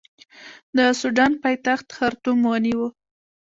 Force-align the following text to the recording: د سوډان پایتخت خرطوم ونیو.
د 0.75 0.77
سوډان 0.99 1.31
پایتخت 1.43 1.87
خرطوم 1.97 2.39
ونیو. 2.49 2.85